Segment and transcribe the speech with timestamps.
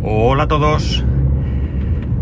[0.00, 1.04] Hola a todos.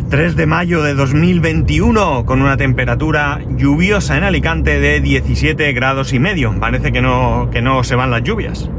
[0.08, 6.18] 3 de mayo de 2021 con una temperatura lluviosa en Alicante de 17 grados y
[6.18, 6.58] medio.
[6.58, 8.70] Parece que no, que no se van las lluvias.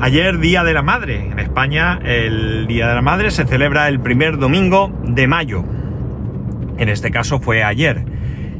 [0.00, 1.30] Ayer Día de la Madre.
[1.30, 5.64] En España el Día de la Madre se celebra el primer domingo de mayo.
[6.78, 8.04] En este caso fue ayer.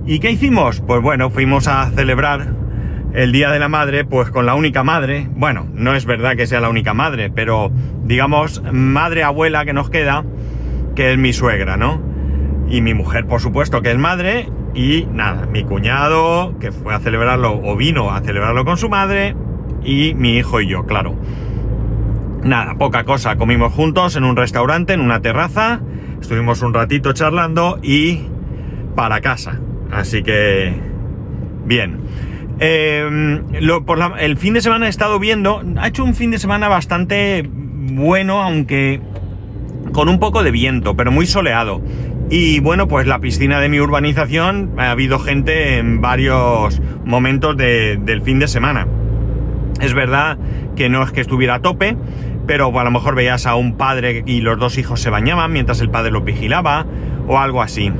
[0.07, 0.81] ¿Y qué hicimos?
[0.81, 2.55] Pues bueno, fuimos a celebrar
[3.13, 6.47] el Día de la Madre, pues con la única madre, bueno, no es verdad que
[6.47, 7.71] sea la única madre, pero
[8.05, 10.25] digamos, madre abuela que nos queda,
[10.95, 12.01] que es mi suegra, ¿no?
[12.69, 17.01] Y mi mujer, por supuesto, que es madre, y nada, mi cuñado, que fue a
[17.01, 19.35] celebrarlo, o vino a celebrarlo con su madre,
[19.83, 21.17] y mi hijo y yo, claro.
[22.45, 25.81] Nada, poca cosa, comimos juntos en un restaurante, en una terraza,
[26.21, 28.21] estuvimos un ratito charlando y
[28.95, 29.59] para casa.
[29.91, 30.75] Así que,
[31.65, 31.99] bien.
[32.61, 37.49] Por el fin de semana he estado viendo, ha hecho un fin de semana bastante
[37.49, 39.01] bueno, aunque
[39.93, 41.81] con un poco de viento, pero muy soleado.
[42.29, 48.23] Y bueno, pues la piscina de mi urbanización ha habido gente en varios momentos del
[48.23, 48.87] fin de semana.
[49.81, 50.39] Es verdad
[50.77, 51.97] que no es que estuviera a tope,
[52.47, 55.81] pero a lo mejor veías a un padre y los dos hijos se bañaban mientras
[55.81, 56.85] el padre los vigilaba
[57.27, 57.91] o algo así.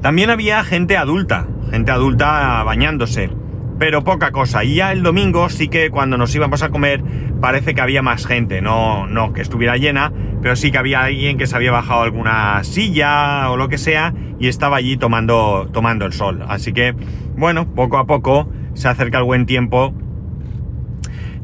[0.00, 3.30] También había gente adulta, gente adulta bañándose,
[3.78, 4.64] pero poca cosa.
[4.64, 7.02] Y ya el domingo sí que cuando nos íbamos a comer
[7.40, 11.38] parece que había más gente, no, no que estuviera llena, pero sí que había alguien
[11.38, 16.06] que se había bajado alguna silla o lo que sea y estaba allí tomando, tomando
[16.06, 16.44] el sol.
[16.48, 16.94] Así que,
[17.36, 19.94] bueno, poco a poco se acerca el buen tiempo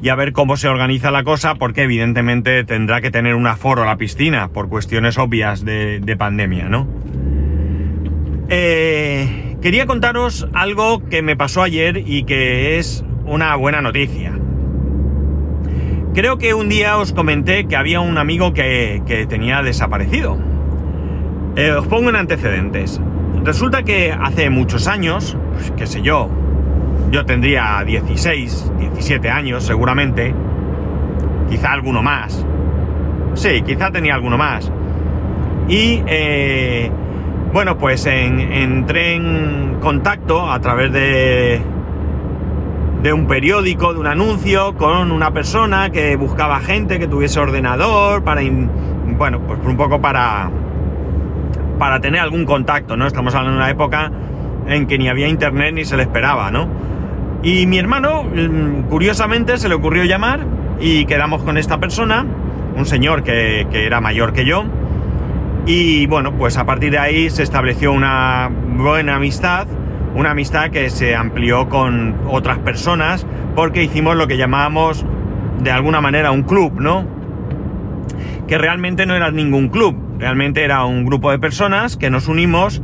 [0.03, 3.85] y a ver cómo se organiza la cosa, porque evidentemente tendrá que tener un aforo
[3.85, 6.87] la piscina, por cuestiones obvias de, de pandemia, ¿no?
[8.49, 14.33] Eh, quería contaros algo que me pasó ayer y que es una buena noticia.
[16.15, 20.39] Creo que un día os comenté que había un amigo que, tenía desaparecido.
[21.57, 23.01] Eh, os pongo en antecedentes.
[23.43, 26.31] Resulta que hace muchos años, pues, qué sé yo,
[27.11, 30.33] yo tendría 16, 17 años seguramente,
[31.51, 32.47] quizá alguno más.
[33.35, 34.71] Sí, quizá tenía alguno más.
[35.69, 36.89] Y eh,
[37.57, 41.59] bueno, pues entré en contacto a través de,
[43.03, 48.23] de un periódico, de un anuncio, con una persona que buscaba gente que tuviese ordenador,
[48.25, 48.43] para,
[49.17, 50.51] bueno, pues un poco para,
[51.79, 53.07] para tener algún contacto, ¿no?
[53.07, 54.13] Estamos hablando de una época
[54.67, 56.69] en que ni había internet ni se le esperaba, ¿no?
[57.43, 60.41] Y mi hermano, mm, curiosamente, se le ocurrió llamar
[60.79, 62.27] y quedamos con esta persona,
[62.77, 64.67] un señor que era mayor que yo,
[65.67, 69.67] y bueno, pues a partir de ahí se estableció una buena amistad,
[70.15, 75.05] una amistad que se amplió con otras personas porque hicimos lo que llamábamos
[75.61, 77.05] de alguna manera un club, ¿no?
[78.47, 82.81] Que realmente no era ningún club, realmente era un grupo de personas que nos unimos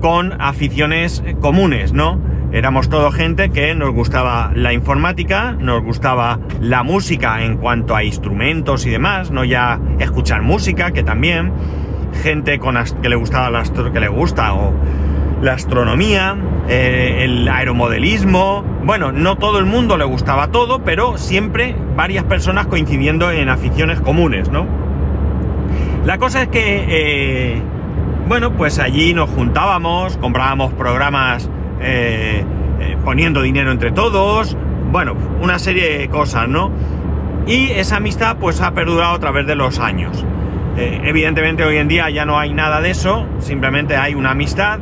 [0.00, 2.20] con aficiones comunes, ¿no?
[2.52, 8.04] Éramos todo gente que nos gustaba la informática, nos gustaba la música en cuanto a
[8.04, 11.50] instrumentos y demás, no ya escuchar música, que también
[12.22, 14.72] gente con que le gustaba la que le gusta o
[15.42, 16.36] la astronomía,
[16.68, 18.64] eh, el aeromodelismo.
[18.84, 24.00] Bueno, no todo el mundo le gustaba todo, pero siempre varias personas coincidiendo en aficiones
[24.00, 24.66] comunes, ¿no?
[26.04, 27.62] La cosa es que, eh,
[28.28, 31.50] bueno, pues allí nos juntábamos, comprábamos programas
[31.80, 32.44] eh,
[33.04, 34.56] poniendo dinero entre todos,
[34.92, 36.70] bueno, una serie de cosas, ¿no?
[37.46, 40.24] Y esa amistad pues ha perdurado a través de los años.
[40.76, 44.78] Eh, evidentemente hoy en día ya no hay nada de eso, simplemente hay una amistad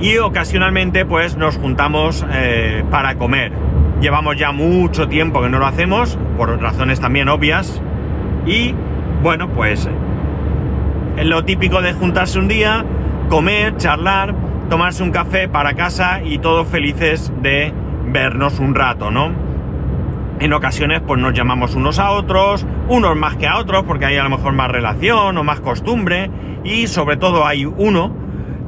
[0.00, 3.52] y ocasionalmente pues nos juntamos eh, para comer.
[4.00, 7.82] Llevamos ya mucho tiempo que no lo hacemos, por razones también obvias,
[8.46, 8.74] y
[9.22, 9.88] bueno pues
[11.16, 12.84] es lo típico de juntarse un día,
[13.28, 14.34] comer, charlar,
[14.70, 17.72] tomarse un café para casa y todos felices de
[18.06, 19.43] vernos un rato, ¿no?
[20.40, 24.16] En ocasiones pues nos llamamos unos a otros, unos más que a otros porque hay
[24.16, 26.30] a lo mejor más relación o más costumbre
[26.64, 28.14] y sobre todo hay uno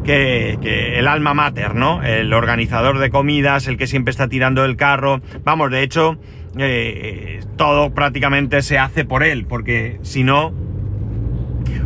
[0.04, 2.02] que, el alma mater, ¿no?
[2.02, 5.20] El organizador de comidas, el que siempre está tirando el carro.
[5.44, 6.16] Vamos, de hecho,
[6.56, 10.54] eh, todo prácticamente se hace por él porque si no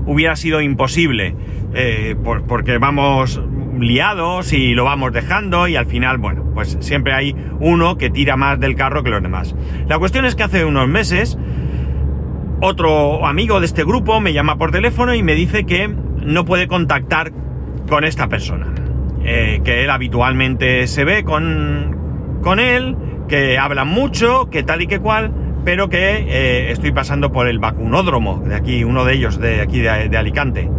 [0.06, 1.34] hubiera sido imposible.
[1.72, 2.16] Eh,
[2.48, 3.40] porque vamos
[3.80, 8.36] liados y lo vamos dejando y al final, bueno, pues siempre hay uno que tira
[8.36, 9.54] más del carro que los demás.
[9.88, 11.38] La cuestión es que hace unos meses
[12.60, 16.68] otro amigo de este grupo me llama por teléfono y me dice que no puede
[16.68, 17.32] contactar
[17.88, 18.66] con esta persona.
[19.24, 22.96] Eh, que él habitualmente se ve con, con él,
[23.28, 25.32] que habla mucho, que tal y que cual,
[25.64, 29.80] pero que eh, estoy pasando por el vacunódromo de aquí, uno de ellos de aquí
[29.80, 30.70] de, de, Alicante.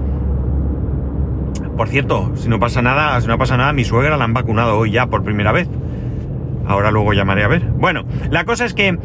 [1.81, 4.77] Por cierto, si no pasa nada, si no pasa nada, mi suegra la han vacunado
[4.77, 5.67] hoy ya por primera vez.
[6.67, 7.63] Ahora luego llamaré a ver.
[7.63, 8.99] Bueno, la cosa es que,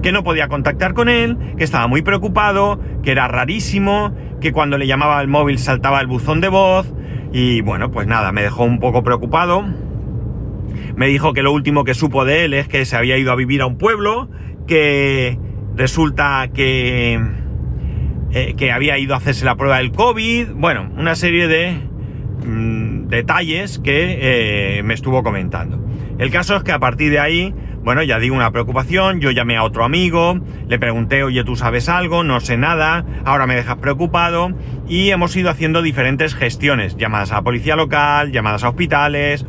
[0.00, 4.78] que no podía contactar con él, que estaba muy preocupado, que era rarísimo, que cuando
[4.78, 6.94] le llamaba al móvil saltaba el buzón de voz.
[7.32, 9.64] Y bueno, pues nada, me dejó un poco preocupado.
[10.94, 13.34] Me dijo que lo último que supo de él es que se había ido a
[13.34, 14.30] vivir a un pueblo,
[14.68, 15.36] que
[15.74, 17.20] resulta que,
[18.30, 20.50] eh, que había ido a hacerse la prueba del COVID.
[20.54, 21.89] Bueno, una serie de
[22.44, 25.84] mmm, detalles que eh, me estuvo comentando.
[26.18, 29.56] El caso es que a partir de ahí, bueno, ya digo una preocupación, yo llamé
[29.56, 30.38] a otro amigo,
[30.68, 32.24] le pregunté, oye, ¿tú sabes algo?
[32.24, 34.50] No sé nada, ahora me dejas preocupado
[34.86, 39.46] y hemos ido haciendo diferentes gestiones, llamadas a la policía local, llamadas a hospitales.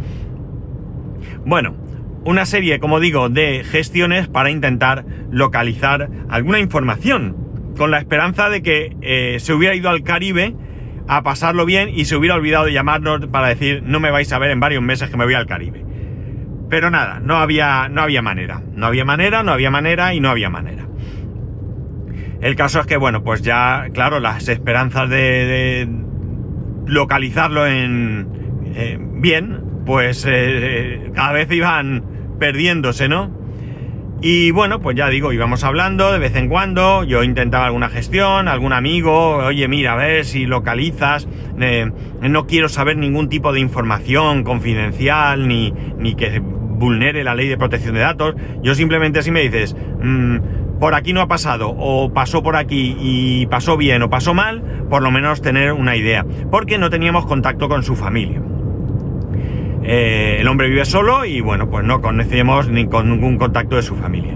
[1.46, 1.76] Bueno,
[2.24, 7.36] una serie, como digo, de gestiones para intentar localizar alguna información,
[7.78, 10.56] con la esperanza de que eh, se hubiera ido al Caribe
[11.07, 14.39] a pasarlo bien y se hubiera olvidado de llamarnos para decir no me vais a
[14.39, 15.86] ver en varios meses que me voy al Caribe.
[16.69, 18.62] Pero nada, no había, no había manera.
[18.74, 20.88] No había manera, no había manera y no había manera.
[22.39, 25.88] El caso es que, bueno, pues ya, claro, las esperanzas de,
[26.88, 28.27] localizarlo en
[28.75, 32.03] eh, bien, pues eh, cada vez iban
[32.39, 33.41] perdiéndose, ¿no?
[34.24, 38.48] Y bueno, pues ya digo, íbamos hablando de vez en cuando, yo intentaba alguna gestión,
[38.48, 41.28] algún amigo, oye, mira, a ver si localizas,
[41.60, 41.92] eh,
[42.22, 47.58] no quiero saber ningún tipo de información confidencial, ni, ni que vulnere la ley de
[47.58, 50.38] protección de datos, yo simplemente si me dices, mmm,
[50.80, 54.86] por aquí no ha pasado, o pasó por aquí y pasó bien o pasó mal,
[54.88, 58.40] por lo menos tener una idea, porque no teníamos contacto con su familia.
[59.83, 63.81] Eh, el hombre vive solo y bueno, pues no conocemos ni con ningún contacto de
[63.81, 64.36] su familia.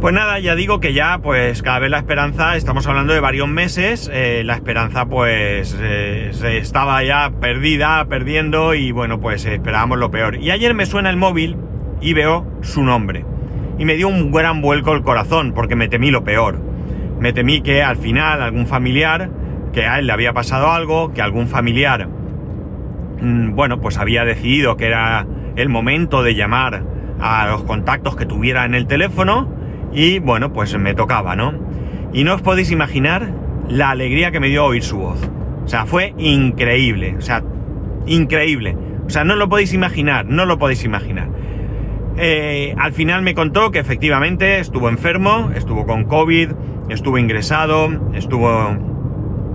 [0.00, 3.48] Pues nada, ya digo que ya pues cada vez la esperanza, estamos hablando de varios
[3.48, 9.98] meses, eh, la esperanza pues eh, se estaba ya perdida, perdiendo y bueno pues esperábamos
[9.98, 10.36] lo peor.
[10.36, 11.56] Y ayer me suena el móvil
[12.00, 13.26] y veo su nombre.
[13.78, 16.58] Y me dio un gran vuelco el corazón porque me temí lo peor.
[17.18, 19.30] Me temí que al final algún familiar,
[19.72, 22.08] que a él le había pasado algo, que algún familiar
[23.22, 25.26] bueno, pues había decidido que era
[25.56, 26.82] el momento de llamar
[27.20, 29.48] a los contactos que tuviera en el teléfono
[29.92, 31.52] y bueno, pues me tocaba, ¿no?
[32.12, 33.32] Y no os podéis imaginar
[33.68, 35.30] la alegría que me dio oír su voz.
[35.64, 37.42] O sea, fue increíble, o sea,
[38.06, 38.76] increíble.
[39.06, 41.28] O sea, no lo podéis imaginar, no lo podéis imaginar.
[42.16, 46.50] Eh, al final me contó que efectivamente estuvo enfermo, estuvo con COVID,
[46.88, 48.70] estuvo ingresado, estuvo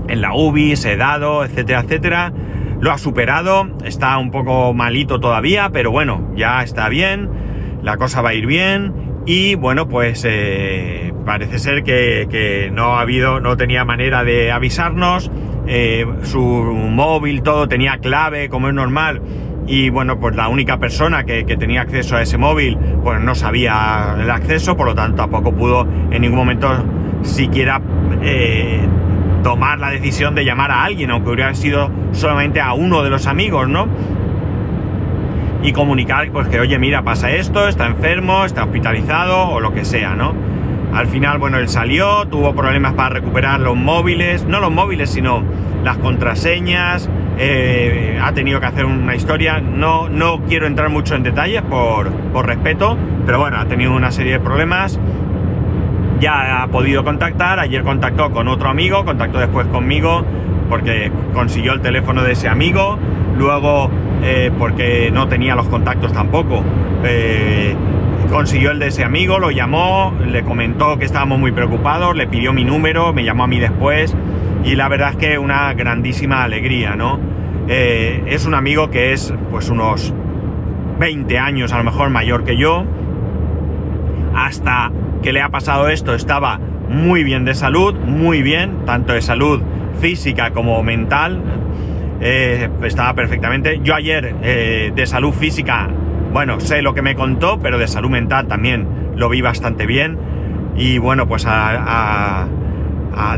[0.08, 2.34] en la UBI, sedado, etcétera, etcétera
[2.86, 7.28] lo ha superado, está un poco malito todavía, pero bueno, ya está bien,
[7.82, 8.94] la cosa va a ir bien
[9.26, 14.52] y bueno, pues eh, parece ser que, que, no ha habido, no tenía manera de
[14.52, 15.32] avisarnos,
[15.66, 19.20] eh, su móvil, todo tenía clave, como es normal,
[19.66, 23.34] y bueno, pues la única persona que, que, tenía acceso a ese móvil, pues no
[23.34, 26.70] sabía el acceso, por lo tanto tampoco pudo en ningún momento
[27.24, 27.82] siquiera
[28.22, 28.88] eh,
[29.46, 33.28] tomar la decisión de llamar a alguien, aunque hubiera sido solamente a uno de los
[33.28, 33.88] amigos, ¿no?
[35.62, 39.86] Y comunicar, pues que, oye, mira, pasa esto, está enfermo, está hospitalizado o lo que
[39.86, 40.34] sea, ¿no?
[40.96, 45.44] Al final, bueno, él salió, tuvo problemas para recuperar los móviles, no los móviles, sino
[45.84, 51.22] las contraseñas, eh, ha tenido que hacer una historia, no, no quiero entrar mucho en
[51.22, 52.98] detalles por, por respeto,
[53.28, 55.00] pero bueno, ha tenido una serie de problemas
[56.20, 60.24] ya ha podido contactar, ayer contactó con otro amigo, contactó después conmigo
[60.70, 62.98] porque consiguió el teléfono de ese amigo,
[63.38, 63.90] luego
[64.24, 66.64] eh, porque no tenía los contactos tampoco,
[67.04, 67.76] eh,
[68.30, 72.54] consiguió el de ese amigo, lo llamó, le comentó que estábamos muy preocupados, le pidió
[72.54, 74.16] mi número, me llamó a mí después
[74.64, 77.20] y la verdad es que una grandísima alegría, ¿no?
[77.68, 80.14] Eh, es un amigo que es pues unos
[81.00, 82.86] 20 años a lo mejor mayor que yo,
[84.36, 84.92] hasta
[85.26, 89.60] que le ha pasado esto estaba muy bien de salud, muy bien, tanto de salud
[90.00, 91.42] física como mental,
[92.22, 93.80] eh, estaba perfectamente.
[93.84, 95.90] Yo ayer eh, de salud física,
[96.32, 100.20] bueno, sé lo que me contó, pero de salud mental también lo vi bastante bien.
[100.78, 102.48] Y bueno, pues a,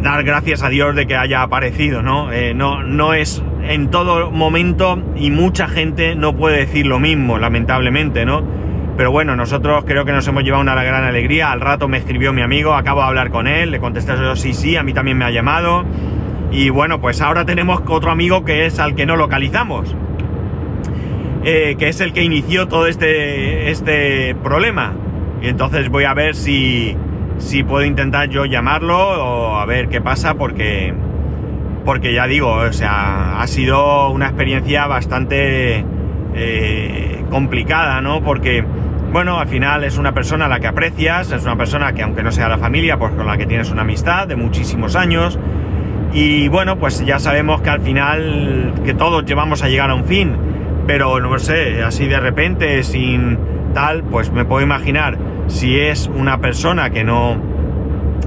[0.02, 2.34] dar gracias a Dios de que haya aparecido, ¿no?
[2.34, 7.38] Eh, no, no es en todo momento y mucha gente no puede decir lo mismo,
[7.38, 8.67] lamentablemente, ¿no?
[8.98, 11.52] Pero bueno, nosotros creo que nos hemos llevado una gran alegría.
[11.52, 14.54] Al rato me escribió mi amigo, acabo de hablar con él, le contesté yo sí,
[14.54, 15.86] sí, a mí también me ha llamado.
[16.52, 19.96] Y bueno, pues ahora tenemos otro amigo que es al que no localizamos.
[21.44, 24.94] Eh, que es el que inició todo este, este problema.
[25.42, 26.98] Y entonces voy a ver si,
[27.38, 30.94] si puedo intentar yo llamarlo o a ver qué pasa porque
[31.88, 35.86] porque ya digo, o sea, ha sido una experiencia bastante
[36.36, 38.22] eh, complicada, ¿no?
[38.22, 38.66] Porque,
[39.12, 42.24] bueno, al final es una persona a la que aprecias, es una persona que aunque
[42.24, 45.40] no sea la familia, pues con la que tienes una amistad de muchísimos años.
[46.14, 50.06] Y bueno, pues ya sabemos que al final, que todos llevamos a llegar a un
[50.06, 50.36] fin,
[50.86, 53.38] pero no sé, así de repente, sin
[53.74, 57.38] tal, pues me puedo imaginar si es una persona que no,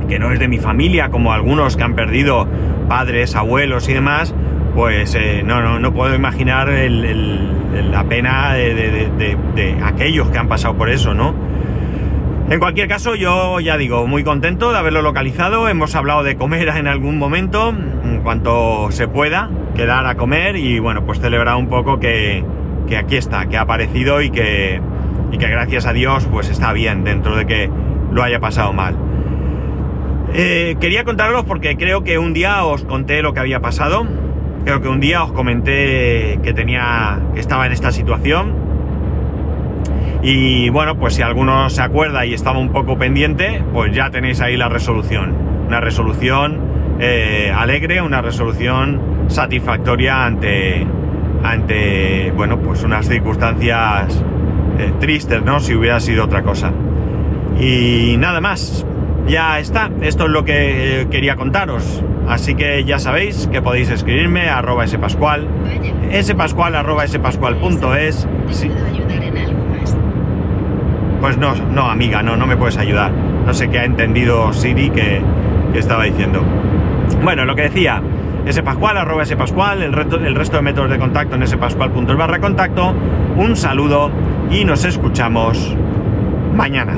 [0.08, 2.46] que no es de mi familia, como algunos que han perdido
[2.88, 4.34] padres, abuelos y demás,
[4.74, 10.90] pues eh, no, no, no, puedo imaginar la pena de, aquellos que han pasado por
[10.90, 11.34] eso, ¿no?
[12.48, 15.68] En cualquier caso, yo ya digo, muy contento de haberlo localizado.
[15.68, 20.78] Hemos hablado de comer en algún momento, en cuanto se pueda, quedar a comer y
[20.78, 22.44] bueno, pues celebrar un poco que,
[22.88, 24.80] que aquí está, que ha aparecido y que,
[25.30, 27.70] y que gracias a Dios pues está bien dentro de que
[28.10, 28.96] lo haya pasado mal.
[30.32, 34.06] Eh, quería contaros porque creo que un día os conté lo que había pasado.
[34.64, 37.18] Creo que un día os comenté que tenía.
[37.34, 38.54] que estaba en esta situación.
[40.22, 44.40] Y bueno, pues si alguno se acuerda y estaba un poco pendiente, pues ya tenéis
[44.40, 45.34] ahí la resolución.
[45.66, 46.58] Una resolución
[46.98, 50.86] eh, alegre, una resolución satisfactoria ante.
[51.42, 52.32] ante.
[52.36, 54.22] bueno, pues unas circunstancias
[54.78, 55.60] eh, tristes, ¿no?
[55.60, 56.70] Si hubiera sido otra cosa.
[57.58, 58.86] Y nada más
[59.26, 62.02] ya está, esto es lo que quería contaros.
[62.30, 65.48] Así que ya sabéis que podéis escribirme a arroba spascual,
[66.22, 67.04] spascual arroba.
[67.08, 68.68] Sí.
[68.68, 69.96] más?
[71.20, 73.10] Pues no, no, amiga, no, no me puedes ayudar.
[73.10, 75.20] No sé qué ha entendido Siri que,
[75.74, 76.44] estaba diciendo.
[77.24, 78.00] Bueno, lo que decía,
[78.48, 82.94] spascual arroba spascual, el, resto, el resto de métodos de contacto en spascual.es barra contacto.
[83.36, 84.08] Un saludo
[84.52, 85.76] y nos escuchamos
[86.54, 86.92] mañana.